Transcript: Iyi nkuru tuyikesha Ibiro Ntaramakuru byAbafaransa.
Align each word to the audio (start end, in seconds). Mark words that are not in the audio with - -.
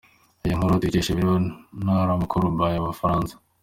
Iyi 0.45 0.57
nkuru 0.57 0.79
tuyikesha 0.81 1.11
Ibiro 1.11 1.33
Ntaramakuru 1.83 2.43
byAbafaransa. 2.55 3.33